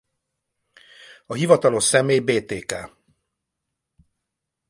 [1.25, 2.91] A hivatalos személy Btk.